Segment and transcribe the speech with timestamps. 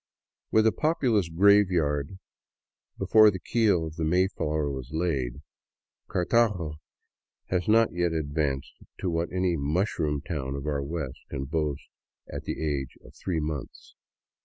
[0.49, 2.17] With a populous graveyard
[2.97, 5.43] before the keel of the" Mayflower '* was laid,
[6.09, 6.77] Cartago
[7.49, 11.83] has not yet advanced to what any" mushroom" town of our West can boast
[12.33, 13.93] at the age of three months.